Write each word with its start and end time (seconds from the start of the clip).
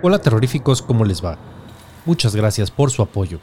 Hola 0.00 0.20
terroríficos, 0.20 0.80
¿cómo 0.80 1.04
les 1.04 1.24
va? 1.24 1.38
Muchas 2.06 2.36
gracias 2.36 2.70
por 2.70 2.92
su 2.92 3.02
apoyo. 3.02 3.40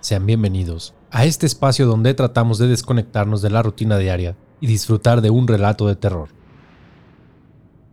Sean 0.00 0.26
bienvenidos 0.26 0.92
a 1.12 1.24
este 1.24 1.46
espacio 1.46 1.86
donde 1.86 2.14
tratamos 2.14 2.58
de 2.58 2.66
desconectarnos 2.66 3.42
de 3.42 3.50
la 3.50 3.62
rutina 3.62 3.96
diaria 3.96 4.36
y 4.60 4.66
disfrutar 4.66 5.20
de 5.20 5.30
un 5.30 5.46
relato 5.46 5.86
de 5.86 5.94
terror. 5.94 6.30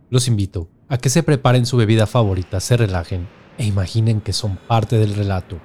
Los 0.08 0.26
invito 0.26 0.68
a 0.88 0.98
que 0.98 1.10
se 1.10 1.22
preparen 1.22 1.64
su 1.64 1.76
bebida 1.76 2.08
favorita, 2.08 2.58
se 2.58 2.76
relajen 2.76 3.28
e 3.56 3.66
imaginen 3.66 4.20
que 4.20 4.32
son 4.32 4.56
parte 4.56 4.98
del 4.98 5.14
relato. 5.14 5.60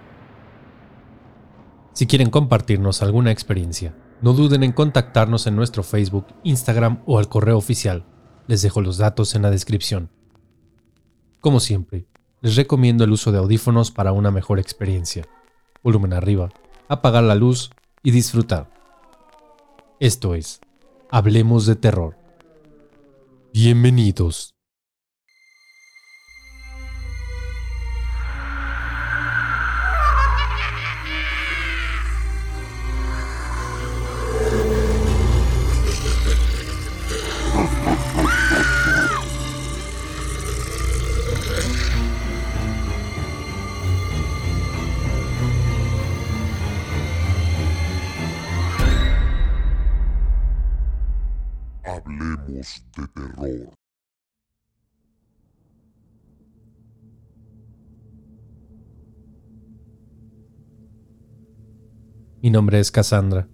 Si 1.94 2.06
quieren 2.06 2.30
compartirnos 2.30 3.02
alguna 3.02 3.32
experiencia, 3.32 3.96
no 4.22 4.34
duden 4.34 4.62
en 4.62 4.74
contactarnos 4.74 5.48
en 5.48 5.56
nuestro 5.56 5.82
Facebook, 5.82 6.28
Instagram 6.44 7.02
o 7.08 7.18
al 7.18 7.30
correo 7.30 7.58
oficial. 7.58 8.06
Les 8.46 8.62
dejo 8.62 8.82
los 8.82 9.00
datos 9.00 9.34
en 9.34 9.42
la 9.42 9.50
descripción. 9.50 10.12
Como 11.46 11.60
siempre, 11.60 12.08
les 12.42 12.56
recomiendo 12.56 13.04
el 13.04 13.12
uso 13.12 13.32
de 13.32 13.38
audífonos 13.38 13.92
para 13.92 14.14
una 14.14 14.32
mejor 14.32 14.58
experiencia. 14.58 15.28
Volumen 15.84 16.12
arriba, 16.12 16.50
apagar 16.88 17.24
la 17.24 17.36
luz 17.36 17.70
y 18.02 18.10
disfrutar. 18.10 18.68
Esto 20.00 20.34
es, 20.34 20.60
Hablemos 21.12 21.68
de 21.68 21.76
Terror. 21.76 22.18
Bienvenidos. 23.54 24.55
De 52.66 53.08
terror. 53.10 53.74
Mi 62.42 62.50
nombre 62.50 62.80
es 62.80 62.90
Cassandra 62.90 63.48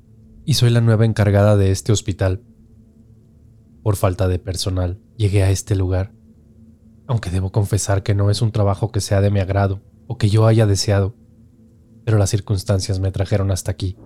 y 0.46 0.54
soy 0.54 0.70
la 0.70 0.80
nueva 0.80 1.04
encargada 1.04 1.58
de 1.58 1.72
este 1.72 1.92
hospital. 1.92 2.42
Por 3.84 3.98
falta 3.98 4.30
de 4.30 4.40
personal, 4.40 5.02
llegué 5.18 5.44
a 5.44 5.50
este 5.50 5.76
lugar, 5.76 6.14
aunque 7.06 7.32
debo 7.32 7.52
confesar 7.52 8.04
que 8.04 8.16
no 8.16 8.30
es 8.30 8.42
un 8.42 8.54
trabajo 8.54 8.94
que 8.94 9.02
sea 9.02 9.20
de 9.20 9.30
mi 9.30 9.42
agrado 9.42 9.82
o 10.08 10.18
que 10.18 10.30
yo 10.30 10.46
haya 10.48 10.66
deseado, 10.66 11.18
pero 12.06 12.18
las 12.18 12.30
circunstancias 12.30 13.02
me 13.02 13.12
trajeron 13.12 13.52
hasta 13.52 13.72
aquí. 13.72 13.98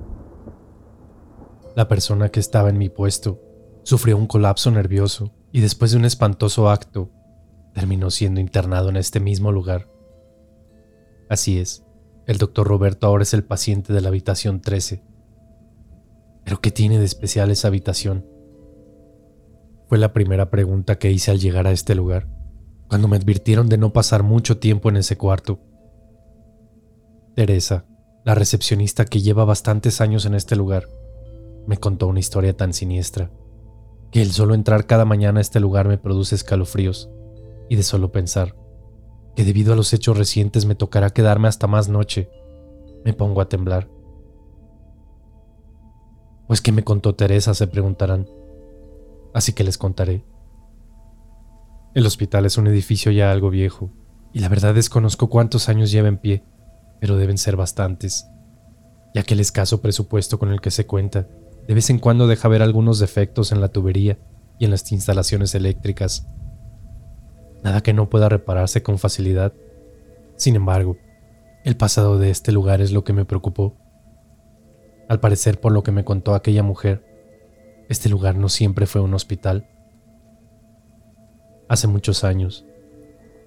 La 1.76 1.88
persona 1.88 2.30
que 2.30 2.40
estaba 2.40 2.70
en 2.70 2.80
mi 2.80 2.90
puesto 2.90 3.45
sufrió 3.86 4.18
un 4.18 4.26
colapso 4.26 4.72
nervioso 4.72 5.32
y 5.52 5.62
después 5.62 5.92
de 5.92 5.98
un 5.98 6.06
espantoso 6.06 6.70
acto, 6.70 7.12
terminó 7.74 8.10
siendo 8.10 8.42
internado 8.42 8.90
en 8.90 8.98
este 8.98 9.20
mismo 9.20 9.52
lugar. 9.52 9.88
Así 11.30 11.60
es, 11.60 11.86
el 12.26 12.40
doctor 12.40 12.68
Roberto 12.68 13.06
ahora 13.06 13.24
es 13.24 13.34
el 13.36 13.44
paciente 13.44 13.94
de 13.94 14.02
la 14.02 14.08
habitación 14.08 14.60
13. 14.60 15.04
¿Pero 16.44 16.60
qué 16.62 16.72
tiene 16.72 16.98
de 16.98 17.06
especial 17.06 17.52
esa 17.52 17.68
habitación? 17.68 18.26
Fue 19.88 20.00
la 20.00 20.14
primera 20.14 20.50
pregunta 20.50 20.98
que 20.98 21.12
hice 21.12 21.30
al 21.30 21.40
llegar 21.40 21.68
a 21.68 21.72
este 21.72 21.94
lugar, 21.94 22.28
cuando 22.88 23.08
me 23.08 23.18
advirtieron 23.18 23.70
de 23.70 23.78
no 23.78 23.94
pasar 23.94 24.24
mucho 24.24 24.58
tiempo 24.58 24.90
en 24.90 24.98
ese 24.98 25.16
cuarto. 25.16 25.60
Teresa, 27.36 27.86
la 28.24 28.34
recepcionista 28.34 29.06
que 29.06 29.22
lleva 29.22 29.46
bastantes 29.46 30.02
años 30.02 30.26
en 30.26 30.34
este 30.34 30.56
lugar, 30.56 30.90
me 31.68 31.78
contó 31.78 32.08
una 32.08 32.20
historia 32.20 32.58
tan 32.58 32.74
siniestra 32.74 33.30
que 34.16 34.22
el 34.22 34.32
solo 34.32 34.54
entrar 34.54 34.86
cada 34.86 35.04
mañana 35.04 35.40
a 35.40 35.42
este 35.42 35.60
lugar 35.60 35.90
me 35.90 35.98
produce 35.98 36.36
escalofríos, 36.36 37.10
y 37.68 37.76
de 37.76 37.84
solo 37.84 38.14
pensar 38.14 38.56
que 39.36 39.44
debido 39.44 39.74
a 39.74 39.76
los 39.76 39.92
hechos 39.92 40.18
recientes 40.18 40.66
me 40.66 40.74
tocará 40.74 41.10
quedarme 41.10 41.50
hasta 41.50 41.68
más 41.68 41.90
noche, 41.90 42.30
me 43.04 43.12
pongo 43.12 43.42
a 43.42 43.50
temblar. 43.50 43.90
Pues 46.48 46.62
qué 46.62 46.72
me 46.72 46.86
contó 46.86 47.16
Teresa, 47.16 47.54
se 47.54 47.68
preguntarán. 47.68 48.30
Así 49.34 49.52
que 49.52 49.66
les 49.66 49.78
contaré. 49.78 50.24
El 51.94 52.06
hospital 52.06 52.46
es 52.46 52.58
un 52.58 52.68
edificio 52.68 53.12
ya 53.12 53.34
algo 53.34 53.50
viejo, 53.50 53.92
y 54.32 54.40
la 54.40 54.48
verdad 54.48 54.74
desconozco 54.74 55.30
cuántos 55.30 55.68
años 55.68 55.92
lleva 55.92 56.08
en 56.08 56.20
pie, 56.20 56.46
pero 57.02 57.18
deben 57.18 57.38
ser 57.38 57.58
bastantes, 57.58 58.26
ya 59.14 59.24
que 59.24 59.34
el 59.34 59.42
escaso 59.42 59.82
presupuesto 59.82 60.40
con 60.40 60.54
el 60.54 60.62
que 60.62 60.72
se 60.72 60.86
cuenta 60.86 61.28
de 61.68 61.74
vez 61.74 61.90
en 61.90 62.00
cuando 62.00 62.28
deja 62.28 62.48
ver 62.48 62.62
algunos 62.62 63.00
defectos 63.00 63.52
en 63.52 63.62
la 63.62 63.70
tubería 63.70 64.18
y 64.60 64.66
en 64.66 64.72
las 64.72 64.92
instalaciones 64.92 65.56
eléctricas. 65.56 66.28
Nada 67.64 67.82
que 67.82 67.94
no 67.94 68.10
pueda 68.10 68.30
repararse 68.30 68.84
con 68.84 69.00
facilidad. 69.00 69.54
Sin 70.36 70.56
embargo, 70.56 70.98
el 71.64 71.76
pasado 71.76 72.20
de 72.20 72.30
este 72.30 72.52
lugar 72.52 72.82
es 72.82 72.92
lo 72.92 73.04
que 73.04 73.14
me 73.14 73.26
preocupó. 73.26 73.76
Al 75.10 75.20
parecer, 75.20 75.60
por 75.60 75.72
lo 75.72 75.82
que 75.82 75.92
me 75.92 76.06
contó 76.06 76.36
aquella 76.36 76.62
mujer, 76.62 77.04
este 77.90 78.10
lugar 78.10 78.36
no 78.36 78.50
siempre 78.50 78.86
fue 78.86 79.02
un 79.02 79.14
hospital. 79.14 79.68
Hace 81.68 81.88
muchos 81.88 82.24
años, 82.24 82.66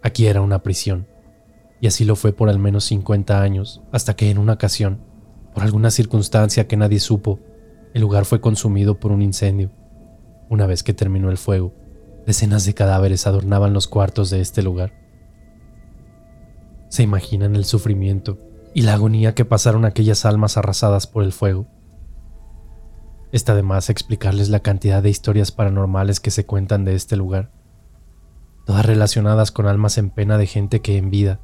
aquí 0.02 0.26
era 0.26 0.40
una 0.40 0.62
prisión, 0.62 1.06
y 1.80 1.86
así 1.86 2.04
lo 2.04 2.16
fue 2.16 2.32
por 2.32 2.48
al 2.48 2.58
menos 2.58 2.84
50 2.84 3.40
años, 3.40 3.82
hasta 3.92 4.14
que 4.16 4.30
en 4.30 4.38
una 4.38 4.54
ocasión, 4.54 5.00
por 5.54 5.62
alguna 5.62 5.90
circunstancia 5.90 6.66
que 6.66 6.76
nadie 6.76 6.98
supo, 6.98 7.38
el 7.94 8.00
lugar 8.00 8.24
fue 8.24 8.40
consumido 8.40 8.98
por 8.98 9.12
un 9.12 9.22
incendio. 9.22 9.70
Una 10.48 10.66
vez 10.66 10.82
que 10.82 10.94
terminó 10.94 11.30
el 11.30 11.38
fuego, 11.38 11.74
decenas 12.26 12.64
de 12.64 12.74
cadáveres 12.74 13.26
adornaban 13.26 13.72
los 13.72 13.88
cuartos 13.88 14.30
de 14.30 14.40
este 14.40 14.62
lugar. 14.62 14.92
Se 16.88 17.02
imaginan 17.02 17.56
el 17.56 17.64
sufrimiento 17.64 18.38
y 18.74 18.82
la 18.82 18.94
agonía 18.94 19.34
que 19.34 19.44
pasaron 19.44 19.84
aquellas 19.84 20.24
almas 20.24 20.56
arrasadas 20.56 21.06
por 21.06 21.22
el 21.22 21.32
fuego. 21.32 21.66
Está 23.32 23.54
de 23.54 23.62
más 23.62 23.90
explicarles 23.90 24.48
la 24.48 24.60
cantidad 24.60 25.02
de 25.02 25.10
historias 25.10 25.52
paranormales 25.52 26.20
que 26.20 26.30
se 26.30 26.46
cuentan 26.46 26.84
de 26.84 26.94
este 26.94 27.16
lugar, 27.16 27.50
todas 28.64 28.86
relacionadas 28.86 29.50
con 29.50 29.66
almas 29.66 29.98
en 29.98 30.10
pena 30.10 30.38
de 30.38 30.46
gente 30.46 30.80
que 30.80 30.96
en 30.96 31.10
vida 31.10 31.40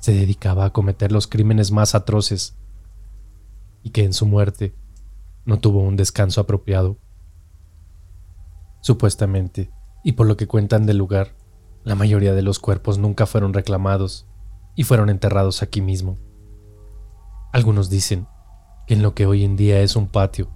se 0.00 0.12
dedicaba 0.12 0.64
a 0.64 0.72
cometer 0.72 1.12
los 1.12 1.26
crímenes 1.26 1.70
más 1.70 1.94
atroces 1.94 2.56
y 3.82 3.90
que 3.90 4.04
en 4.04 4.12
su 4.12 4.26
muerte 4.26 4.74
no 5.48 5.60
tuvo 5.60 5.80
un 5.80 5.96
descanso 5.96 6.42
apropiado. 6.42 6.98
Supuestamente, 8.82 9.70
y 10.04 10.12
por 10.12 10.26
lo 10.26 10.36
que 10.36 10.46
cuentan 10.46 10.84
del 10.84 10.98
lugar, 10.98 11.34
la 11.84 11.94
mayoría 11.94 12.34
de 12.34 12.42
los 12.42 12.58
cuerpos 12.58 12.98
nunca 12.98 13.24
fueron 13.24 13.54
reclamados 13.54 14.26
y 14.76 14.84
fueron 14.84 15.08
enterrados 15.08 15.62
aquí 15.62 15.80
mismo. 15.80 16.18
Algunos 17.50 17.88
dicen 17.88 18.26
que 18.86 18.92
en 18.92 19.00
lo 19.00 19.14
que 19.14 19.24
hoy 19.24 19.42
en 19.42 19.56
día 19.56 19.80
es 19.80 19.96
un 19.96 20.08
patio, 20.08 20.50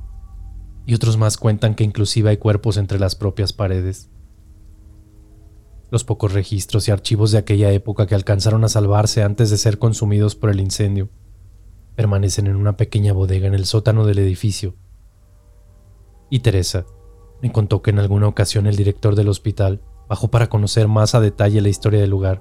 y 0.84 0.92
otros 0.92 1.16
más 1.16 1.38
cuentan 1.38 1.74
que 1.74 1.84
inclusive 1.84 2.28
hay 2.28 2.36
cuerpos 2.36 2.76
entre 2.76 2.98
las 2.98 3.14
propias 3.14 3.54
paredes. 3.54 4.10
Los 5.90 6.04
pocos 6.04 6.34
registros 6.34 6.86
y 6.88 6.90
archivos 6.90 7.30
de 7.30 7.38
aquella 7.38 7.72
época 7.72 8.06
que 8.06 8.14
alcanzaron 8.14 8.62
a 8.62 8.68
salvarse 8.68 9.22
antes 9.22 9.48
de 9.48 9.56
ser 9.56 9.78
consumidos 9.78 10.36
por 10.36 10.50
el 10.50 10.60
incendio 10.60 11.08
permanecen 11.94 12.46
en 12.46 12.56
una 12.56 12.76
pequeña 12.76 13.12
bodega 13.12 13.46
en 13.46 13.54
el 13.54 13.66
sótano 13.66 14.06
del 14.06 14.18
edificio. 14.18 14.74
Y 16.32 16.38
Teresa 16.38 16.86
me 17.42 17.52
contó 17.52 17.82
que 17.82 17.90
en 17.90 17.98
alguna 17.98 18.26
ocasión 18.26 18.66
el 18.66 18.74
director 18.74 19.16
del 19.16 19.28
hospital 19.28 19.82
bajó 20.08 20.28
para 20.28 20.48
conocer 20.48 20.88
más 20.88 21.14
a 21.14 21.20
detalle 21.20 21.60
la 21.60 21.68
historia 21.68 22.00
del 22.00 22.08
lugar. 22.08 22.40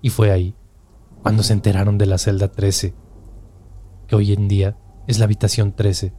Y 0.00 0.08
fue 0.08 0.30
ahí 0.30 0.56
cuando 1.20 1.42
se 1.42 1.52
enteraron 1.52 1.98
de 1.98 2.06
la 2.06 2.16
celda 2.16 2.50
13, 2.50 2.94
que 4.06 4.16
hoy 4.16 4.32
en 4.32 4.48
día 4.48 4.78
es 5.06 5.18
la 5.18 5.26
habitación 5.26 5.76
13, 5.76 6.14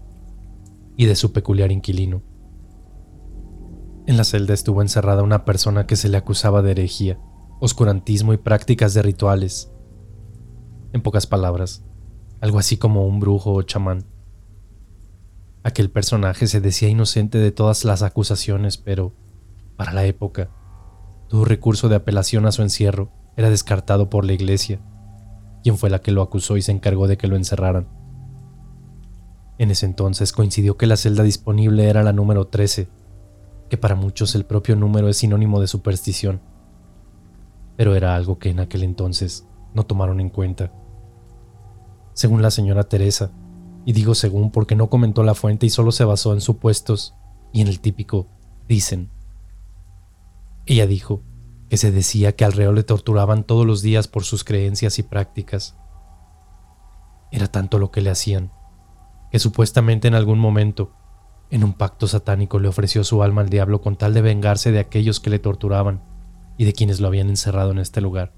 y 0.97 1.07
de 1.07 1.15
su 1.15 1.33
peculiar 1.33 1.71
inquilino. 1.71 2.21
En 4.05 4.15
la 4.15 4.23
celda 4.23 4.53
estuvo 4.53 4.83
encerrada 4.83 5.23
una 5.23 5.45
persona 5.45 5.87
que 5.87 5.95
se 5.95 6.09
le 6.09 6.17
acusaba 6.17 6.61
de 6.61 6.73
herejía, 6.73 7.19
oscurantismo 7.59 8.33
y 8.33 8.37
prácticas 8.37 8.93
de 8.93 9.01
rituales. 9.01 9.71
En 10.91 11.01
pocas 11.01 11.25
palabras, 11.25 11.83
algo 12.39 12.59
así 12.59 12.77
como 12.77 13.07
un 13.07 13.19
brujo 13.19 13.53
o 13.53 13.63
chamán. 13.63 14.12
Aquel 15.63 15.89
personaje 15.89 16.47
se 16.47 16.59
decía 16.59 16.89
inocente 16.89 17.37
de 17.37 17.51
todas 17.51 17.85
las 17.85 18.03
acusaciones, 18.03 18.77
pero, 18.77 19.13
para 19.77 19.93
la 19.93 20.05
época, 20.05 20.49
todo 21.29 21.45
recurso 21.45 21.87
de 21.87 21.95
apelación 21.95 22.45
a 22.45 22.51
su 22.51 22.61
encierro 22.61 23.11
era 23.37 23.49
descartado 23.49 24.09
por 24.09 24.25
la 24.25 24.33
iglesia, 24.33 24.81
quien 25.63 25.77
fue 25.77 25.89
la 25.89 25.99
que 25.99 26.11
lo 26.11 26.21
acusó 26.21 26.57
y 26.57 26.61
se 26.61 26.73
encargó 26.73 27.07
de 27.07 27.17
que 27.17 27.27
lo 27.27 27.37
encerraran. 27.37 27.87
En 29.57 29.71
ese 29.71 29.85
entonces 29.85 30.33
coincidió 30.33 30.77
que 30.77 30.85
la 30.85 30.97
celda 30.97 31.23
disponible 31.23 31.87
era 31.87 32.03
la 32.03 32.11
número 32.11 32.47
13, 32.47 32.89
que 33.69 33.77
para 33.77 33.95
muchos 33.95 34.35
el 34.35 34.45
propio 34.45 34.75
número 34.75 35.07
es 35.07 35.17
sinónimo 35.17 35.61
de 35.61 35.67
superstición, 35.67 36.41
pero 37.77 37.95
era 37.95 38.15
algo 38.15 38.37
que 38.37 38.49
en 38.49 38.59
aquel 38.59 38.83
entonces 38.83 39.47
no 39.73 39.85
tomaron 39.85 40.19
en 40.19 40.29
cuenta. 40.29 40.73
Según 42.13 42.41
la 42.41 42.51
señora 42.51 42.83
Teresa, 42.83 43.31
y 43.85 43.93
digo 43.93 44.15
según 44.15 44.51
porque 44.51 44.75
no 44.75 44.89
comentó 44.89 45.23
la 45.23 45.35
fuente 45.35 45.65
y 45.65 45.69
solo 45.69 45.91
se 45.91 46.05
basó 46.05 46.33
en 46.33 46.41
supuestos 46.41 47.15
y 47.51 47.61
en 47.61 47.67
el 47.67 47.79
típico 47.79 48.27
dicen. 48.67 49.09
Ella 50.65 50.87
dijo 50.87 51.21
que 51.69 51.77
se 51.77 51.91
decía 51.91 52.35
que 52.35 52.45
al 52.45 52.53
reo 52.53 52.71
le 52.71 52.83
torturaban 52.83 53.43
todos 53.43 53.65
los 53.65 53.81
días 53.81 54.07
por 54.07 54.23
sus 54.23 54.43
creencias 54.43 54.99
y 54.99 55.03
prácticas. 55.03 55.75
Era 57.31 57.47
tanto 57.47 57.79
lo 57.79 57.91
que 57.91 58.01
le 58.01 58.11
hacían, 58.11 58.51
que 59.31 59.39
supuestamente 59.39 60.07
en 60.07 60.15
algún 60.15 60.39
momento, 60.39 60.91
en 61.49 61.63
un 61.63 61.73
pacto 61.73 62.07
satánico, 62.07 62.59
le 62.59 62.67
ofreció 62.67 63.03
su 63.03 63.23
alma 63.23 63.41
al 63.41 63.49
diablo 63.49 63.81
con 63.81 63.95
tal 63.95 64.13
de 64.13 64.21
vengarse 64.21 64.71
de 64.71 64.79
aquellos 64.79 65.19
que 65.19 65.29
le 65.29 65.39
torturaban 65.39 66.03
y 66.57 66.65
de 66.65 66.73
quienes 66.73 66.99
lo 66.99 67.07
habían 67.07 67.29
encerrado 67.29 67.71
en 67.71 67.79
este 67.79 68.01
lugar. 68.01 68.33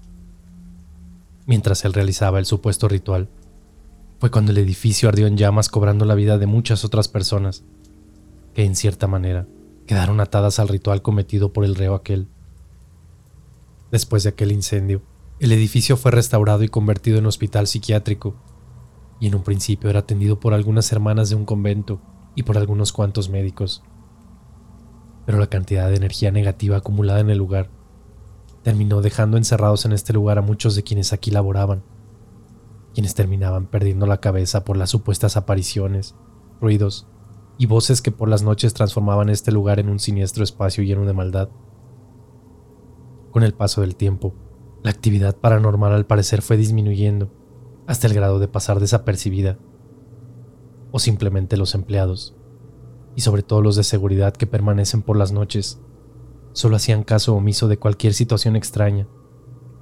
Mientras 1.46 1.84
él 1.84 1.92
realizaba 1.92 2.38
el 2.38 2.46
supuesto 2.46 2.88
ritual, 2.88 3.28
fue 4.18 4.30
cuando 4.30 4.52
el 4.52 4.58
edificio 4.58 5.08
ardió 5.08 5.26
en 5.26 5.36
llamas 5.36 5.68
cobrando 5.68 6.04
la 6.04 6.14
vida 6.14 6.38
de 6.38 6.46
muchas 6.46 6.84
otras 6.84 7.08
personas, 7.08 7.64
que 8.54 8.64
en 8.64 8.74
cierta 8.74 9.06
manera 9.06 9.46
quedaron 9.86 10.20
atadas 10.20 10.58
al 10.58 10.68
ritual 10.68 11.02
cometido 11.02 11.52
por 11.52 11.64
el 11.64 11.74
reo 11.74 11.94
aquel. 11.94 12.28
Después 13.90 14.22
de 14.22 14.30
aquel 14.30 14.52
incendio, 14.52 15.02
el 15.38 15.52
edificio 15.52 15.96
fue 15.96 16.10
restaurado 16.10 16.64
y 16.64 16.68
convertido 16.68 17.18
en 17.18 17.26
hospital 17.26 17.66
psiquiátrico, 17.66 18.34
y 19.20 19.28
en 19.28 19.34
un 19.34 19.42
principio 19.42 19.90
era 19.90 20.00
atendido 20.00 20.40
por 20.40 20.54
algunas 20.54 20.90
hermanas 20.92 21.28
de 21.28 21.36
un 21.36 21.44
convento 21.44 22.00
y 22.34 22.42
por 22.42 22.56
algunos 22.58 22.92
cuantos 22.92 23.28
médicos. 23.28 23.82
Pero 25.26 25.38
la 25.38 25.48
cantidad 25.48 25.88
de 25.88 25.96
energía 25.96 26.30
negativa 26.30 26.78
acumulada 26.78 27.20
en 27.20 27.30
el 27.30 27.38
lugar 27.38 27.70
terminó 28.62 29.02
dejando 29.02 29.36
encerrados 29.36 29.84
en 29.84 29.92
este 29.92 30.12
lugar 30.12 30.38
a 30.38 30.42
muchos 30.42 30.74
de 30.74 30.82
quienes 30.82 31.12
aquí 31.12 31.30
laboraban 31.30 31.82
quienes 32.96 33.14
terminaban 33.14 33.66
perdiendo 33.66 34.06
la 34.06 34.22
cabeza 34.22 34.64
por 34.64 34.78
las 34.78 34.88
supuestas 34.88 35.36
apariciones, 35.36 36.14
ruidos 36.62 37.06
y 37.58 37.66
voces 37.66 38.00
que 38.00 38.10
por 38.10 38.26
las 38.26 38.42
noches 38.42 38.72
transformaban 38.72 39.28
este 39.28 39.52
lugar 39.52 39.78
en 39.80 39.90
un 39.90 39.98
siniestro 39.98 40.42
espacio 40.42 40.82
lleno 40.82 41.04
de 41.04 41.12
maldad. 41.12 41.50
Con 43.32 43.42
el 43.42 43.52
paso 43.52 43.82
del 43.82 43.96
tiempo, 43.96 44.32
la 44.82 44.92
actividad 44.92 45.36
paranormal 45.36 45.92
al 45.92 46.06
parecer 46.06 46.40
fue 46.40 46.56
disminuyendo 46.56 47.30
hasta 47.86 48.06
el 48.06 48.14
grado 48.14 48.38
de 48.38 48.48
pasar 48.48 48.80
desapercibida, 48.80 49.58
o 50.90 50.98
simplemente 50.98 51.58
los 51.58 51.74
empleados, 51.74 52.34
y 53.14 53.20
sobre 53.20 53.42
todo 53.42 53.60
los 53.60 53.76
de 53.76 53.84
seguridad 53.84 54.32
que 54.32 54.46
permanecen 54.46 55.02
por 55.02 55.18
las 55.18 55.32
noches, 55.32 55.82
solo 56.54 56.76
hacían 56.76 57.04
caso 57.04 57.34
omiso 57.34 57.68
de 57.68 57.78
cualquier 57.78 58.14
situación 58.14 58.56
extraña 58.56 59.06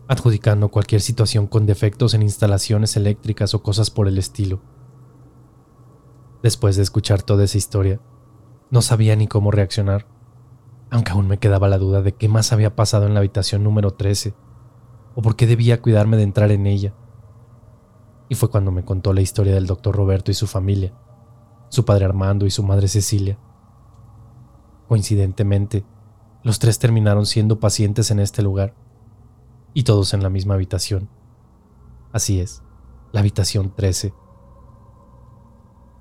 adjudicando 0.07 0.69
cualquier 0.69 1.01
situación 1.01 1.47
con 1.47 1.67
defectos 1.67 2.15
en 2.15 2.23
instalaciones 2.23 2.97
eléctricas 2.97 3.55
o 3.55 3.63
cosas 3.63 3.91
por 3.91 4.09
el 4.09 4.19
estilo. 4.19 4.61
Después 6.43 6.77
de 6.77 6.83
escuchar 6.83 7.23
toda 7.23 7.45
esa 7.45 7.57
historia, 7.57 8.01
no 8.71 8.83
sabía 8.83 9.17
ni 9.17 9.27
cómo 9.29 9.51
reaccionar, 9.51 10.07
aunque 10.91 11.13
aún 11.13 11.27
me 11.27 11.39
quedaba 11.39 11.69
la 11.69 11.79
duda 11.79 12.03
de 12.03 12.13
qué 12.13 12.29
más 12.29 12.53
había 12.53 12.77
pasado 12.77 13.07
en 13.07 13.15
la 13.15 13.21
habitación 13.21 13.65
número 13.65 13.93
13 13.93 14.35
o 15.15 15.23
por 15.23 15.37
qué 15.37 15.47
debía 15.47 15.81
cuidarme 15.81 16.17
de 16.17 16.25
entrar 16.25 16.51
en 16.51 16.67
ella. 16.67 16.95
Y 18.29 18.35
fue 18.35 18.51
cuando 18.51 18.73
me 18.73 18.85
contó 18.85 19.13
la 19.13 19.21
historia 19.21 19.55
del 19.55 19.67
doctor 19.67 19.97
Roberto 19.97 20.31
y 20.31 20.35
su 20.35 20.47
familia, 20.47 20.93
su 21.69 21.85
padre 21.85 22.05
Armando 22.05 22.47
y 22.47 22.51
su 22.51 22.63
madre 22.63 22.89
Cecilia. 22.89 23.39
Coincidentemente, 24.89 25.85
los 26.43 26.59
tres 26.59 26.79
terminaron 26.79 27.25
siendo 27.25 27.59
pacientes 27.59 28.11
en 28.11 28.21
este 28.21 28.43
lugar 28.43 28.75
y 29.75 29.83
todos 29.83 30.15
en 30.15 30.23
la 30.23 30.31
misma 30.31 30.55
habitación. 30.55 31.11
Así 32.13 32.41
es, 32.41 32.63
la 33.13 33.21
habitación 33.21 33.75
13. 33.75 34.15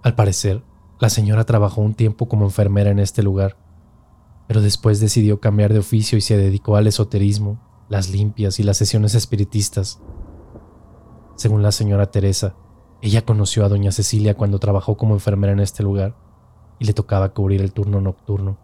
Al 0.04 0.16
parecer, 0.16 0.64
la 1.00 1.10
señora 1.10 1.44
trabajó 1.44 1.81
un 1.81 1.96
tiempo 1.96 2.30
como 2.30 2.46
enfermera 2.46 2.92
en 2.92 3.00
este 3.00 3.24
lugar, 3.24 3.58
pero 4.48 4.62
después 4.62 5.00
decidió 5.00 5.40
cambiar 5.40 5.74
de 5.74 5.80
oficio 5.80 6.18
y 6.18 6.22
se 6.22 6.38
dedicó 6.38 6.75
al 6.75 6.88
esoterismo, 6.88 7.60
las 7.90 8.10
limpias 8.10 8.60
y 8.60 8.64
las 8.64 8.78
sesiones 8.78 9.16
espiritistas. 9.16 10.00
Según 11.36 11.64
la 11.64 11.72
señora 11.72 12.12
Teresa, 12.12 12.56
ella 13.02 13.25
conoció 13.25 13.66
a 13.66 13.70
doña 13.70 13.92
Cecilia 13.92 14.36
cuando 14.36 14.60
trabajó 14.60 14.96
como 14.96 15.16
enfermera 15.16 15.52
en 15.52 15.60
este 15.60 15.84
lugar 15.84 16.16
y 16.80 16.86
le 16.86 16.94
tocaba 16.94 17.34
cubrir 17.34 17.62
el 17.62 17.74
turno 17.74 18.00
nocturno. 18.00 18.58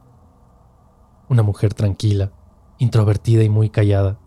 Una 1.30 1.44
mujer 1.44 1.74
tranquila, 1.74 2.32
introvertida 2.78 3.44
y 3.44 3.50
muy 3.50 3.70
callada, 3.70 4.20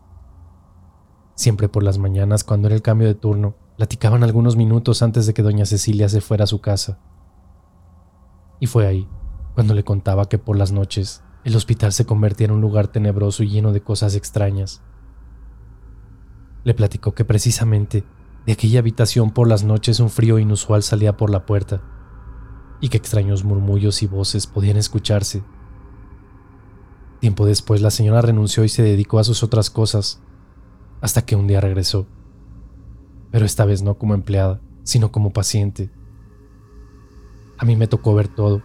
Siempre 1.35 1.69
por 1.69 1.83
las 1.83 1.97
mañanas, 1.97 2.43
cuando 2.43 2.67
era 2.67 2.75
el 2.75 2.81
cambio 2.81 3.07
de 3.07 3.15
turno, 3.15 3.55
platicaban 3.77 4.23
algunos 4.23 4.55
minutos 4.55 5.01
antes 5.01 5.25
de 5.25 5.33
que 5.33 5.41
doña 5.41 5.65
Cecilia 5.65 6.07
se 6.09 6.21
fuera 6.21 6.43
a 6.43 6.47
su 6.47 6.61
casa. 6.61 6.99
Y 8.59 8.67
fue 8.67 8.85
ahí, 8.85 9.07
cuando 9.55 9.73
le 9.73 9.83
contaba 9.83 10.29
que 10.29 10.37
por 10.37 10.57
las 10.57 10.71
noches 10.71 11.23
el 11.43 11.55
hospital 11.55 11.91
se 11.91 12.05
convertía 12.05 12.45
en 12.45 12.51
un 12.51 12.61
lugar 12.61 12.87
tenebroso 12.87 13.43
y 13.43 13.49
lleno 13.49 13.73
de 13.73 13.81
cosas 13.81 14.15
extrañas. 14.15 14.81
Le 16.63 16.73
platicó 16.73 17.13
que 17.13 17.25
precisamente 17.25 18.05
de 18.45 18.53
aquella 18.53 18.79
habitación 18.79 19.31
por 19.31 19.47
las 19.47 19.63
noches 19.63 19.99
un 19.99 20.09
frío 20.09 20.39
inusual 20.39 20.83
salía 20.83 21.17
por 21.17 21.29
la 21.29 21.45
puerta 21.45 21.81
y 22.79 22.89
que 22.89 22.97
extraños 22.97 23.43
murmullos 23.43 24.03
y 24.03 24.07
voces 24.07 24.47
podían 24.47 24.77
escucharse. 24.77 25.43
Tiempo 27.19 27.45
después 27.45 27.81
la 27.81 27.91
señora 27.91 28.21
renunció 28.21 28.63
y 28.63 28.69
se 28.69 28.83
dedicó 28.83 29.19
a 29.19 29.23
sus 29.23 29.43
otras 29.43 29.69
cosas, 29.69 30.21
hasta 31.03 31.25
que 31.25 31.35
un 31.35 31.47
día 31.47 31.59
regresó. 31.59 32.07
Pero 33.29 33.45
esta 33.45 33.65
vez 33.65 33.81
no 33.83 33.97
como 33.97 34.13
empleada, 34.13 34.61
sino 34.83 35.11
como 35.11 35.33
paciente. 35.33 35.91
A 37.57 37.65
mí 37.65 37.75
me 37.75 37.87
tocó 37.87 38.15
ver 38.15 38.29
todo, 38.29 38.61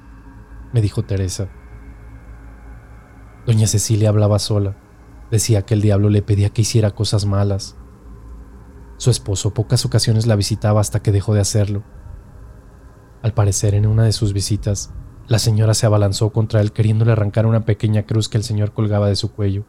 me 0.73 0.81
dijo 0.81 1.03
Teresa. 1.03 1.49
Doña 3.45 3.67
Cecilia 3.67 4.11
hablaba 4.11 4.39
sola. 4.39 4.77
Decía 5.33 5.63
que 5.63 5.75
el 5.75 5.83
diablo 5.83 6.11
le 6.11 6.23
pedía 6.23 6.51
que 6.51 6.63
hiciera 6.63 6.93
cosas 6.93 7.27
malas. 7.27 7.77
Su 8.99 9.11
esposo 9.11 9.53
pocas 9.53 9.85
ocasiones 9.85 10.29
la 10.29 10.37
visitaba 10.37 10.81
hasta 10.81 11.03
que 11.03 11.11
dejó 11.11 11.35
de 11.35 11.41
hacerlo. 11.41 11.83
Al 13.21 13.35
parecer, 13.35 13.75
en 13.75 13.85
una 13.85 14.05
de 14.05 14.13
sus 14.13 14.33
visitas, 14.33 14.95
la 15.27 15.41
señora 15.41 15.75
se 15.75 15.87
abalanzó 15.87 16.31
contra 16.31 16.61
él 16.61 16.71
queriéndole 16.71 17.11
arrancar 17.11 17.47
una 17.47 17.65
pequeña 17.65 18.05
cruz 18.05 18.29
que 18.29 18.39
el 18.39 18.45
señor 18.45 18.75
colgaba 18.75 19.09
de 19.09 19.17
su 19.17 19.33
cuello. 19.33 19.65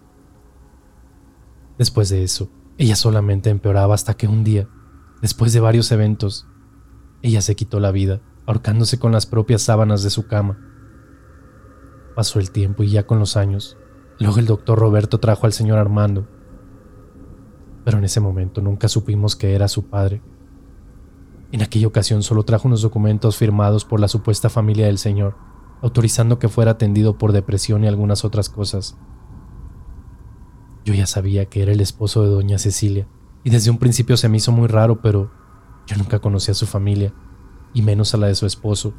Después 1.79 2.09
de 2.09 2.23
eso, 2.23 2.51
ella 2.79 2.95
solamente 2.95 3.49
empeoraba 3.49 3.93
hasta 3.93 4.15
que 4.15 4.29
un 4.29 4.45
día, 4.45 4.69
después 5.21 5.51
de 5.51 5.59
varios 5.59 5.91
eventos, 5.91 6.47
ella 7.21 7.41
se 7.41 7.57
quitó 7.57 7.81
la 7.81 7.91
vida, 7.91 8.21
ahorcándose 8.45 8.97
con 8.97 9.11
las 9.11 9.25
propias 9.25 9.63
sábanas 9.63 10.01
de 10.01 10.09
su 10.09 10.27
cama. 10.27 10.57
Pasó 12.15 12.39
el 12.39 12.51
tiempo 12.51 12.83
y 12.83 12.89
ya 12.91 13.05
con 13.05 13.19
los 13.19 13.35
años, 13.35 13.77
luego 14.17 14.39
el 14.39 14.45
doctor 14.45 14.79
Roberto 14.79 15.19
trajo 15.19 15.45
al 15.45 15.51
señor 15.51 15.77
Armando. 15.77 16.25
Pero 17.83 17.97
en 17.97 18.05
ese 18.05 18.21
momento 18.21 18.61
nunca 18.61 18.87
supimos 18.87 19.35
que 19.35 19.55
era 19.55 19.67
su 19.67 19.89
padre. 19.89 20.21
En 21.51 21.61
aquella 21.61 21.87
ocasión 21.87 22.23
solo 22.23 22.43
trajo 22.43 22.69
unos 22.69 22.81
documentos 22.81 23.35
firmados 23.35 23.83
por 23.83 23.99
la 23.99 24.07
supuesta 24.07 24.49
familia 24.49 24.85
del 24.85 24.99
señor, 24.99 25.35
autorizando 25.81 26.39
que 26.39 26.47
fuera 26.47 26.71
atendido 26.71 27.17
por 27.17 27.33
depresión 27.33 27.83
y 27.83 27.87
algunas 27.89 28.23
otras 28.23 28.47
cosas. 28.47 28.97
Yo 30.89 30.95
ya 30.95 31.05
sabía 31.05 31.45
que 31.45 31.61
era 31.61 31.71
el 31.71 31.81
esposo 31.81 32.23
de 32.23 32.29
doña 32.29 32.57
Cecilia, 32.57 33.07
y 33.43 33.51
desde 33.51 33.69
un 33.69 33.77
principio 33.77 34.17
se 34.17 34.27
me 34.27 34.37
hizo 34.37 34.51
muy 34.51 34.67
raro, 34.67 35.03
pero 35.03 35.29
yo 35.85 35.95
nunca 35.97 36.17
conocí 36.17 36.49
a 36.49 36.55
su 36.55 36.65
familia, 36.65 37.13
y 37.75 37.83
menos 37.83 38.15
a 38.15 38.17
la 38.17 38.25
de 38.25 38.33
su 38.33 38.47
esposo. 38.47 38.95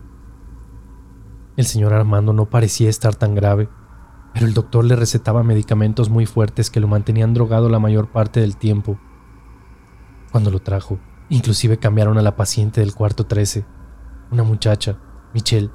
El 1.57 1.65
señor 1.65 1.93
Armando 1.93 2.33
no 2.33 2.49
parecía 2.49 2.89
estar 2.89 3.17
tan 3.17 3.35
grave, 3.35 3.69
pero 4.33 4.47
el 4.47 4.55
doctor 4.55 4.85
le 4.85 4.95
recetaba 4.95 5.43
medicamentos 5.43 6.11
muy 6.11 6.27
fuertes 6.27 6.71
que 6.71 6.79
lo 6.79 6.87
mantenían 6.87 7.35
drogado 7.35 7.69
la 7.69 7.81
mayor 7.81 8.13
parte 8.13 8.39
del 8.39 8.57
tiempo. 8.57 9.01
Cuando 10.31 10.53
lo 10.53 10.61
trajo, 10.61 11.01
inclusive 11.29 11.79
cambiaron 11.79 12.19
a 12.19 12.23
la 12.23 12.37
paciente 12.37 12.83
del 12.83 12.95
cuarto 12.95 13.27
13, 13.27 13.67
una 14.31 14.45
muchacha, 14.45 14.97
Michelle. 15.35 15.73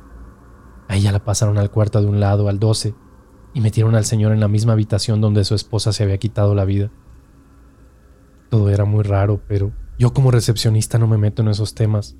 A 0.87 0.95
ella 0.95 1.11
la 1.11 1.25
pasaron 1.25 1.57
al 1.57 1.71
cuarto 1.71 1.99
de 1.99 2.07
un 2.07 2.21
lado, 2.21 2.47
al 2.47 2.57
12, 2.57 2.95
y 3.55 3.61
metieron 3.61 3.95
al 3.95 4.03
señor 4.03 4.33
en 4.33 4.41
la 4.41 4.49
misma 4.49 4.73
habitación 4.73 5.21
donde 5.21 5.45
su 5.45 5.55
esposa 5.55 5.93
se 5.93 6.03
había 6.03 6.17
quitado 6.17 6.53
la 6.55 6.65
vida. 6.65 6.91
Todo 8.49 8.69
era 8.69 8.83
muy 8.83 9.01
raro, 9.01 9.41
pero 9.47 9.71
yo 9.97 10.13
como 10.13 10.29
recepcionista 10.29 10.99
no 10.99 11.07
me 11.07 11.17
meto 11.17 11.41
en 11.41 11.47
esos 11.47 11.73
temas. 11.73 12.17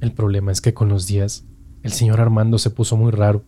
El 0.00 0.12
problema 0.12 0.52
es 0.52 0.60
que 0.60 0.74
con 0.74 0.88
los 0.88 1.08
días, 1.08 1.44
el 1.82 1.90
señor 1.90 2.20
Armando 2.20 2.58
se 2.58 2.70
puso 2.70 2.96
muy 2.96 3.10
raro. 3.10 3.44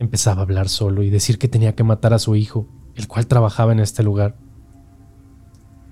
Empezaba 0.00 0.40
a 0.40 0.42
hablar 0.42 0.68
solo 0.68 1.04
y 1.04 1.10
decir 1.10 1.38
que 1.38 1.46
tenía 1.46 1.76
que 1.76 1.84
matar 1.84 2.14
a 2.14 2.18
su 2.18 2.34
hijo, 2.34 2.66
el 2.96 3.06
cual 3.06 3.28
trabajaba 3.28 3.70
en 3.70 3.78
este 3.78 4.02
lugar. 4.02 4.36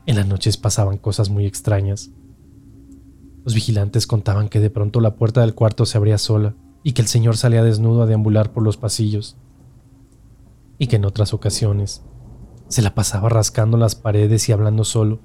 En 0.06 0.16
las 0.16 0.26
noches 0.26 0.56
pasaban 0.56 0.98
cosas 0.98 1.30
muy 1.30 1.46
extrañas. 1.46 2.10
Los 3.44 3.54
vigilantes 3.54 4.08
contaban 4.08 4.48
que 4.48 4.58
de 4.58 4.70
pronto 4.70 5.00
la 5.00 5.14
puerta 5.14 5.42
del 5.42 5.54
cuarto 5.54 5.86
se 5.86 5.98
abría 5.98 6.18
sola 6.18 6.56
y 6.86 6.92
que 6.92 7.02
el 7.02 7.08
señor 7.08 7.36
salía 7.36 7.64
desnudo 7.64 8.02
a 8.02 8.06
deambular 8.06 8.52
por 8.52 8.62
los 8.62 8.76
pasillos. 8.76 9.36
Y 10.78 10.86
que 10.86 10.94
en 10.94 11.04
otras 11.04 11.34
ocasiones 11.34 12.04
se 12.68 12.80
la 12.80 12.94
pasaba 12.94 13.28
rascando 13.28 13.76
las 13.76 13.96
paredes 13.96 14.48
y 14.48 14.52
hablando 14.52 14.84
solo. 14.84 15.18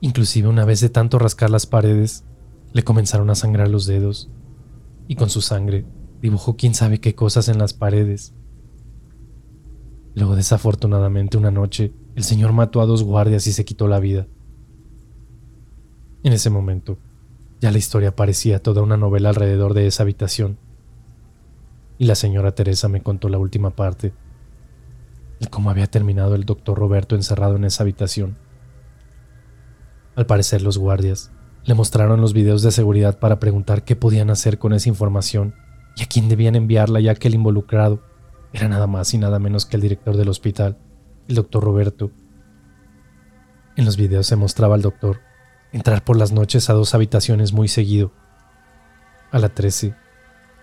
Inclusive 0.00 0.48
una 0.48 0.66
vez 0.66 0.82
de 0.82 0.90
tanto 0.90 1.18
rascar 1.18 1.48
las 1.48 1.64
paredes, 1.64 2.24
le 2.74 2.82
comenzaron 2.82 3.30
a 3.30 3.36
sangrar 3.36 3.68
los 3.68 3.86
dedos 3.86 4.28
y 5.08 5.14
con 5.14 5.30
su 5.30 5.40
sangre 5.40 5.86
dibujó 6.20 6.58
quién 6.58 6.74
sabe 6.74 7.00
qué 7.00 7.14
cosas 7.14 7.48
en 7.48 7.56
las 7.56 7.72
paredes. 7.72 8.34
Luego 10.14 10.36
desafortunadamente 10.36 11.38
una 11.38 11.50
noche, 11.50 11.94
el 12.16 12.22
señor 12.22 12.52
mató 12.52 12.82
a 12.82 12.86
dos 12.86 13.02
guardias 13.02 13.46
y 13.46 13.54
se 13.54 13.64
quitó 13.64 13.88
la 13.88 13.98
vida. 13.98 14.26
En 16.22 16.34
ese 16.34 16.50
momento, 16.50 16.98
ya 17.60 17.70
la 17.70 17.78
historia 17.78 18.16
parecía 18.16 18.62
toda 18.62 18.82
una 18.82 18.96
novela 18.96 19.28
alrededor 19.28 19.74
de 19.74 19.86
esa 19.86 20.02
habitación. 20.02 20.58
Y 21.98 22.06
la 22.06 22.14
señora 22.14 22.54
Teresa 22.54 22.88
me 22.88 23.02
contó 23.02 23.28
la 23.28 23.38
última 23.38 23.70
parte, 23.70 24.12
cómo 25.50 25.70
había 25.70 25.86
terminado 25.86 26.34
el 26.34 26.44
doctor 26.44 26.78
Roberto 26.78 27.14
encerrado 27.14 27.56
en 27.56 27.64
esa 27.64 27.82
habitación. 27.82 28.36
Al 30.16 30.26
parecer 30.26 30.62
los 30.62 30.78
guardias 30.78 31.30
le 31.64 31.74
mostraron 31.74 32.20
los 32.20 32.32
videos 32.32 32.62
de 32.62 32.72
seguridad 32.72 33.18
para 33.18 33.38
preguntar 33.38 33.84
qué 33.84 33.96
podían 33.96 34.30
hacer 34.30 34.58
con 34.58 34.72
esa 34.72 34.88
información 34.88 35.54
y 35.96 36.02
a 36.02 36.06
quién 36.06 36.28
debían 36.28 36.56
enviarla 36.56 37.00
ya 37.00 37.14
que 37.14 37.28
el 37.28 37.34
involucrado 37.34 38.02
era 38.52 38.68
nada 38.68 38.86
más 38.86 39.12
y 39.14 39.18
nada 39.18 39.38
menos 39.38 39.66
que 39.66 39.76
el 39.76 39.82
director 39.82 40.16
del 40.16 40.28
hospital, 40.28 40.78
el 41.28 41.34
doctor 41.34 41.62
Roberto. 41.62 42.10
En 43.76 43.84
los 43.84 43.96
videos 43.96 44.26
se 44.26 44.36
mostraba 44.36 44.74
al 44.74 44.82
doctor 44.82 45.20
entrar 45.72 46.04
por 46.04 46.16
las 46.16 46.32
noches 46.32 46.68
a 46.68 46.72
dos 46.72 46.94
habitaciones 46.94 47.52
muy 47.52 47.68
seguido, 47.68 48.12
a 49.30 49.38
la 49.38 49.48
13 49.50 49.94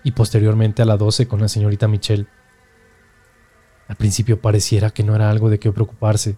y 0.04 0.12
posteriormente 0.12 0.82
a 0.82 0.84
la 0.84 0.96
12 0.96 1.26
con 1.28 1.40
la 1.40 1.48
señorita 1.48 1.88
Michelle. 1.88 2.26
Al 3.88 3.96
principio 3.96 4.40
pareciera 4.40 4.90
que 4.90 5.02
no 5.02 5.14
era 5.14 5.30
algo 5.30 5.48
de 5.48 5.58
qué 5.58 5.72
preocuparse, 5.72 6.36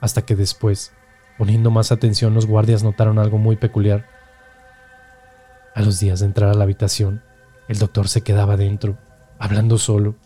hasta 0.00 0.22
que 0.22 0.36
después, 0.36 0.92
poniendo 1.38 1.70
más 1.70 1.92
atención, 1.92 2.34
los 2.34 2.46
guardias 2.46 2.82
notaron 2.82 3.18
algo 3.18 3.38
muy 3.38 3.56
peculiar. 3.56 4.06
A 5.74 5.80
los 5.80 5.98
días 5.98 6.20
de 6.20 6.26
entrar 6.26 6.50
a 6.50 6.54
la 6.54 6.64
habitación, 6.64 7.22
el 7.68 7.78
doctor 7.78 8.08
se 8.08 8.20
quedaba 8.20 8.56
dentro, 8.56 8.98
hablando 9.38 9.78
solo. 9.78 10.16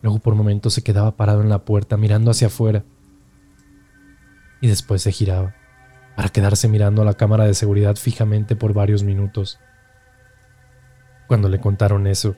Luego 0.00 0.18
por 0.18 0.34
momentos 0.34 0.72
se 0.72 0.82
quedaba 0.82 1.16
parado 1.16 1.42
en 1.42 1.50
la 1.50 1.64
puerta 1.64 1.96
mirando 1.96 2.30
hacia 2.30 2.46
afuera 2.46 2.84
y 4.60 4.68
después 4.68 5.02
se 5.02 5.12
giraba 5.12 5.54
para 6.16 6.30
quedarse 6.30 6.66
mirando 6.66 7.02
a 7.02 7.04
la 7.04 7.14
cámara 7.14 7.44
de 7.44 7.54
seguridad 7.54 7.96
fijamente 7.96 8.56
por 8.56 8.72
varios 8.72 9.04
minutos. 9.04 9.60
Cuando 11.28 11.48
le 11.48 11.60
contaron 11.60 12.06
eso, 12.06 12.36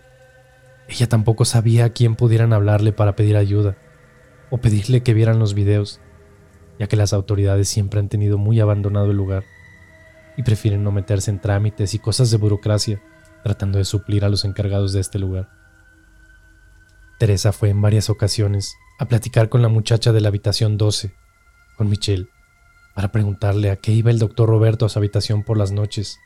ella 0.89 1.09
tampoco 1.09 1.45
sabía 1.45 1.85
a 1.85 1.91
quién 1.91 2.17
pudieran 2.17 2.53
hablarle 2.53 2.93
para 2.93 3.15
pedir 3.15 3.37
ayuda 3.37 3.77
o 4.51 4.59
pedirle 4.59 5.03
que 5.03 5.15
vieran 5.15 5.39
los 5.39 5.55
videos, 5.55 6.01
ya 6.79 6.89
que 6.89 6.97
las 6.97 7.13
autoridades 7.13 7.69
siempre 7.69 8.01
han 8.01 8.09
tenido 8.09 8.37
muy 8.37 8.59
abandonado 8.59 9.13
el 9.13 9.17
lugar 9.17 9.45
y 10.37 10.43
prefieren 10.43 10.83
no 10.83 10.91
meterse 10.91 11.31
en 11.31 11.41
trámites 11.41 11.95
y 11.95 11.99
cosas 11.99 12.31
de 12.31 12.37
burocracia 12.37 13.01
tratando 13.45 13.79
de 13.79 13.85
suplir 13.85 14.25
a 14.25 14.29
los 14.29 14.45
encargados 14.45 14.93
de 14.93 15.01
este 15.01 15.19
lugar. 15.19 15.49
Teresa 17.19 17.53
fue 17.53 17.71
en 17.71 17.81
varias 17.81 18.11
ocasiones 18.11 18.75
a 18.99 19.07
platicar 19.07 19.49
con 19.49 19.63
la 19.63 19.69
muchacha 19.69 20.13
de 20.13 20.21
la 20.21 20.29
habitación 20.29 20.77
12, 20.77 21.15
con 21.77 21.89
Michelle, 21.89 22.29
para 22.99 23.13
preguntarle 23.13 23.71
a 23.71 23.77
qué 23.77 23.93
iba 23.93 24.11
el 24.11 24.19
doctor 24.19 24.49
Roberto 24.49 24.85
a 24.85 24.89
su 24.89 24.99
habitación 24.99 25.45
por 25.45 25.57
las 25.57 25.71
noches. 25.71 26.19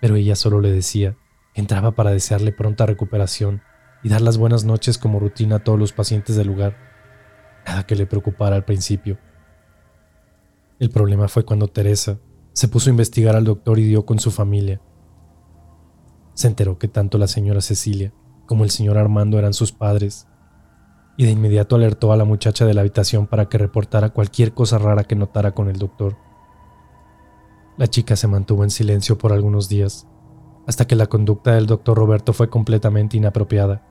Pero 0.00 0.16
ella 0.16 0.34
solo 0.34 0.60
le 0.60 0.72
decía 0.72 1.16
que 1.54 1.60
entraba 1.60 1.92
para 1.92 2.10
desearle 2.10 2.50
pronta 2.50 2.86
recuperación 2.86 3.62
y 4.02 4.08
dar 4.08 4.20
las 4.20 4.36
buenas 4.36 4.64
noches 4.64 4.98
como 4.98 5.20
rutina 5.20 5.54
a 5.54 5.58
todos 5.60 5.78
los 5.78 5.92
pacientes 5.92 6.34
del 6.34 6.48
lugar. 6.48 6.76
Nada 7.64 7.86
que 7.86 7.94
le 7.94 8.06
preocupara 8.06 8.56
al 8.56 8.64
principio. 8.64 9.16
El 10.80 10.90
problema 10.90 11.28
fue 11.28 11.44
cuando 11.44 11.68
Teresa 11.68 12.18
se 12.52 12.66
puso 12.66 12.90
a 12.90 12.94
investigar 12.94 13.36
al 13.36 13.44
doctor 13.44 13.78
y 13.78 13.84
dio 13.84 14.04
con 14.04 14.18
su 14.18 14.32
familia. 14.32 14.80
Se 16.34 16.48
enteró 16.48 16.78
que 16.78 16.88
tanto 16.88 17.16
la 17.16 17.28
señora 17.28 17.60
Cecilia 17.60 18.12
como 18.44 18.64
el 18.64 18.70
señor 18.70 18.98
Armando 18.98 19.38
eran 19.38 19.54
sus 19.54 19.70
padres 19.70 20.26
y 21.16 21.24
de 21.24 21.30
inmediato 21.30 21.76
alertó 21.76 22.12
a 22.12 22.16
la 22.16 22.24
muchacha 22.24 22.66
de 22.66 22.74
la 22.74 22.82
habitación 22.82 23.26
para 23.26 23.48
que 23.48 23.58
reportara 23.58 24.10
cualquier 24.10 24.52
cosa 24.52 24.78
rara 24.78 25.04
que 25.04 25.16
notara 25.16 25.52
con 25.52 25.68
el 25.68 25.78
doctor. 25.78 26.16
La 27.76 27.86
chica 27.86 28.16
se 28.16 28.28
mantuvo 28.28 28.64
en 28.64 28.70
silencio 28.70 29.18
por 29.18 29.32
algunos 29.32 29.68
días, 29.68 30.06
hasta 30.66 30.86
que 30.86 30.96
la 30.96 31.06
conducta 31.06 31.54
del 31.54 31.66
doctor 31.66 31.96
Roberto 31.96 32.32
fue 32.32 32.50
completamente 32.50 33.16
inapropiada. 33.16 33.82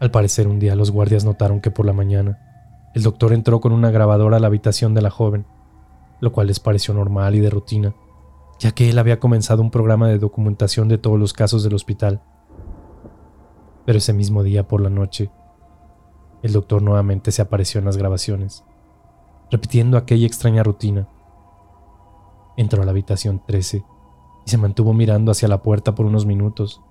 Al 0.00 0.10
parecer 0.10 0.48
un 0.48 0.58
día 0.58 0.74
los 0.74 0.90
guardias 0.90 1.24
notaron 1.24 1.60
que 1.60 1.70
por 1.70 1.86
la 1.86 1.92
mañana 1.92 2.38
el 2.94 3.02
doctor 3.02 3.32
entró 3.32 3.60
con 3.60 3.72
una 3.72 3.90
grabadora 3.90 4.36
a 4.36 4.40
la 4.40 4.48
habitación 4.48 4.94
de 4.94 5.02
la 5.02 5.10
joven, 5.10 5.46
lo 6.20 6.32
cual 6.32 6.48
les 6.48 6.60
pareció 6.60 6.92
normal 6.92 7.34
y 7.34 7.40
de 7.40 7.50
rutina, 7.50 7.94
ya 8.58 8.72
que 8.72 8.90
él 8.90 8.98
había 8.98 9.18
comenzado 9.18 9.62
un 9.62 9.70
programa 9.70 10.08
de 10.08 10.18
documentación 10.18 10.88
de 10.88 10.98
todos 10.98 11.18
los 11.18 11.32
casos 11.32 11.64
del 11.64 11.74
hospital. 11.74 12.20
Pero 13.86 13.98
ese 13.98 14.12
mismo 14.12 14.42
día 14.42 14.68
por 14.68 14.80
la 14.80 14.90
noche, 14.90 15.30
el 16.42 16.52
doctor 16.52 16.82
nuevamente 16.82 17.30
se 17.30 17.40
apareció 17.40 17.78
en 17.78 17.84
las 17.84 17.96
grabaciones, 17.96 18.64
repitiendo 19.50 19.96
aquella 19.96 20.26
extraña 20.26 20.64
rutina. 20.64 21.08
Entró 22.56 22.82
a 22.82 22.84
la 22.84 22.90
habitación 22.90 23.42
13 23.46 23.84
y 24.44 24.50
se 24.50 24.58
mantuvo 24.58 24.92
mirando 24.92 25.30
hacia 25.30 25.48
la 25.48 25.62
puerta 25.62 25.94
por 25.94 26.04
unos 26.04 26.26
minutos, 26.26 26.82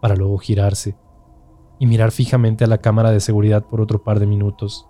para 0.00 0.14
luego 0.14 0.38
girarse 0.38 0.96
y 1.78 1.86
mirar 1.86 2.12
fijamente 2.12 2.64
a 2.64 2.68
la 2.68 2.78
cámara 2.78 3.10
de 3.10 3.20
seguridad 3.20 3.64
por 3.64 3.80
otro 3.80 4.04
par 4.04 4.20
de 4.20 4.26
minutos. 4.26 4.86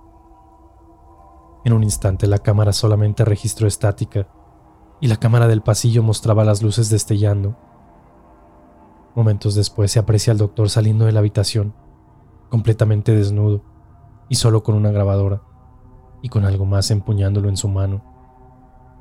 En 1.64 1.73
un 1.73 1.83
instante 1.83 2.26
la 2.26 2.38
cámara 2.38 2.73
solamente 2.73 3.25
registró 3.25 3.67
estática 3.67 4.29
y 5.00 5.07
la 5.07 5.17
cámara 5.17 5.49
del 5.49 5.62
pasillo 5.62 6.02
mostraba 6.02 6.45
las 6.45 6.62
luces 6.62 6.91
destellando. 6.91 7.57
Momentos 9.14 9.55
después 9.55 9.91
se 9.91 9.99
aprecia 9.99 10.33
al 10.33 10.38
doctor 10.38 10.69
saliendo 10.69 11.07
de 11.07 11.12
la 11.12 11.21
habitación 11.21 11.75
completamente 12.53 13.17
desnudo 13.17 13.63
y 14.29 14.35
solo 14.35 14.63
con 14.63 14.75
una 14.75 14.91
grabadora 14.91 15.41
y 16.21 16.29
con 16.29 16.45
algo 16.45 16.67
más 16.67 16.91
empuñándolo 16.91 17.49
en 17.49 17.57
su 17.57 17.67
mano, 17.67 18.05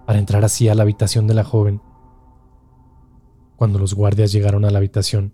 para 0.07 0.19
entrar 0.19 0.45
así 0.45 0.69
a 0.69 0.73
la 0.73 0.83
habitación 0.83 1.27
de 1.27 1.33
la 1.33 1.43
joven. 1.43 1.81
Cuando 3.57 3.77
los 3.77 3.93
guardias 3.93 4.31
llegaron 4.31 4.63
a 4.63 4.69
la 4.69 4.77
habitación, 4.77 5.33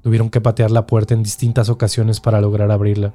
tuvieron 0.00 0.30
que 0.30 0.40
patear 0.40 0.70
la 0.70 0.86
puerta 0.86 1.12
en 1.12 1.22
distintas 1.22 1.68
ocasiones 1.68 2.18
para 2.18 2.40
lograr 2.40 2.70
abrirla. 2.70 3.12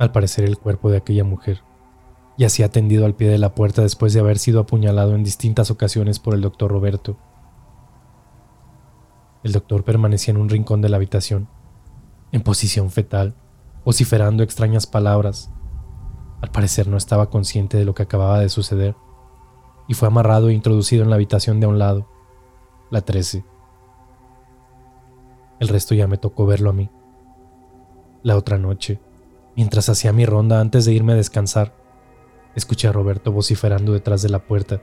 Al 0.00 0.10
parecer 0.10 0.44
el 0.44 0.58
cuerpo 0.58 0.90
de 0.90 0.96
aquella 0.96 1.22
mujer 1.22 1.62
yacía 2.36 2.68
tendido 2.68 3.06
al 3.06 3.14
pie 3.14 3.28
de 3.28 3.38
la 3.38 3.54
puerta 3.54 3.82
después 3.82 4.12
de 4.12 4.18
haber 4.18 4.40
sido 4.40 4.58
apuñalado 4.58 5.14
en 5.14 5.22
distintas 5.22 5.70
ocasiones 5.70 6.18
por 6.18 6.34
el 6.34 6.40
doctor 6.40 6.72
Roberto. 6.72 7.16
El 9.44 9.52
doctor 9.52 9.84
permanecía 9.84 10.34
en 10.34 10.40
un 10.40 10.48
rincón 10.48 10.82
de 10.82 10.88
la 10.88 10.96
habitación, 10.96 11.48
en 12.32 12.42
posición 12.42 12.90
fetal, 12.90 13.34
vociferando 13.84 14.42
extrañas 14.42 14.86
palabras. 14.86 15.50
Al 16.40 16.50
parecer 16.50 16.88
no 16.88 16.96
estaba 16.96 17.30
consciente 17.30 17.76
de 17.76 17.84
lo 17.84 17.94
que 17.94 18.02
acababa 18.02 18.38
de 18.38 18.48
suceder, 18.48 18.94
y 19.86 19.94
fue 19.94 20.08
amarrado 20.08 20.48
e 20.48 20.52
introducido 20.52 21.02
en 21.02 21.10
la 21.10 21.16
habitación 21.16 21.60
de 21.60 21.66
a 21.66 21.68
un 21.70 21.78
lado, 21.78 22.08
la 22.90 23.00
13. 23.00 23.44
El 25.60 25.68
resto 25.68 25.94
ya 25.94 26.06
me 26.06 26.18
tocó 26.18 26.46
verlo 26.46 26.70
a 26.70 26.74
mí. 26.74 26.90
La 28.22 28.36
otra 28.36 28.58
noche, 28.58 29.00
mientras 29.56 29.88
hacía 29.88 30.12
mi 30.12 30.26
ronda 30.26 30.60
antes 30.60 30.84
de 30.84 30.92
irme 30.92 31.14
a 31.14 31.16
descansar, 31.16 31.74
escuché 32.54 32.88
a 32.88 32.92
Roberto 32.92 33.32
vociferando 33.32 33.92
detrás 33.92 34.22
de 34.22 34.28
la 34.28 34.40
puerta. 34.40 34.82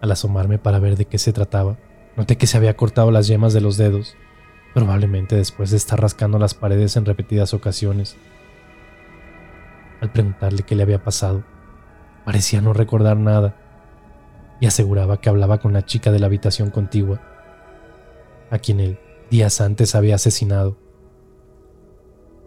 Al 0.00 0.12
asomarme 0.12 0.58
para 0.58 0.78
ver 0.78 0.96
de 0.96 1.06
qué 1.06 1.18
se 1.18 1.32
trataba, 1.32 1.76
noté 2.16 2.36
que 2.36 2.46
se 2.46 2.56
había 2.56 2.76
cortado 2.76 3.10
las 3.10 3.26
yemas 3.26 3.52
de 3.52 3.60
los 3.60 3.76
dedos 3.76 4.16
probablemente 4.74 5.36
después 5.36 5.70
de 5.70 5.76
estar 5.76 6.00
rascando 6.00 6.38
las 6.38 6.54
paredes 6.54 6.96
en 6.96 7.04
repetidas 7.04 7.54
ocasiones. 7.54 8.16
Al 10.00 10.10
preguntarle 10.10 10.62
qué 10.62 10.74
le 10.74 10.82
había 10.82 11.04
pasado, 11.04 11.44
parecía 12.24 12.60
no 12.60 12.72
recordar 12.72 13.16
nada 13.16 13.56
y 14.60 14.66
aseguraba 14.66 15.20
que 15.20 15.28
hablaba 15.28 15.58
con 15.58 15.72
la 15.72 15.84
chica 15.84 16.12
de 16.12 16.18
la 16.18 16.26
habitación 16.26 16.70
contigua, 16.70 17.20
a 18.50 18.58
quien 18.58 18.80
él 18.80 18.98
días 19.30 19.60
antes 19.60 19.94
había 19.94 20.16
asesinado. 20.16 20.76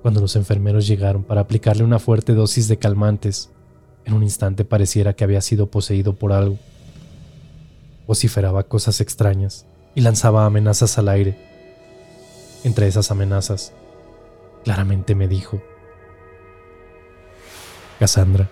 Cuando 0.01 0.21
los 0.21 0.35
enfermeros 0.35 0.87
llegaron 0.87 1.23
para 1.23 1.41
aplicarle 1.41 1.83
una 1.83 1.99
fuerte 1.99 2.33
dosis 2.33 2.67
de 2.67 2.77
calmantes, 2.77 3.49
en 4.05 4.13
un 4.13 4.23
instante 4.23 4.65
pareciera 4.65 5.13
que 5.13 5.23
había 5.23 5.41
sido 5.41 5.71
poseído 5.71 6.13
por 6.13 6.31
algo. 6.31 6.59
Vociferaba 8.07 8.67
cosas 8.67 9.01
extrañas 9.01 9.65
y 9.95 10.01
lanzaba 10.01 10.45
amenazas 10.45 10.97
al 10.99 11.09
aire. 11.09 11.54
Entre 12.65 12.87
esas 12.87 13.11
amenazas, 13.11 13.73
claramente 14.63 15.13
me 15.13 15.27
dijo, 15.27 15.61
Cassandra, 17.99 18.49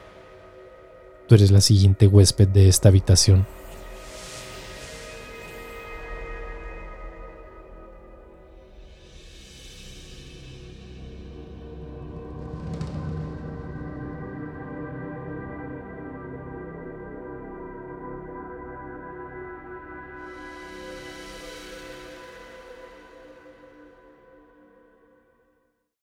tú 1.28 1.34
eres 1.34 1.50
la 1.50 1.62
siguiente 1.62 2.06
huésped 2.06 2.48
de 2.48 2.70
esta 2.70 2.90
habitación. 2.90 3.48